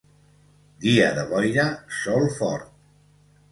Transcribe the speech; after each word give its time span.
Dia 0.85 1.09
de 1.19 1.27
boira, 1.35 1.67
sol 1.99 2.29
fort. 2.41 2.75